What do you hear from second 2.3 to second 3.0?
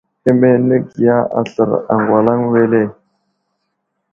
wele?